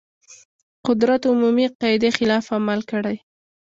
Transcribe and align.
قدرت 0.87 1.21
عمومي 1.31 1.65
قاعدې 1.81 2.09
خلاف 2.17 2.45
عمل 2.57 2.79
کړی. 2.91 3.17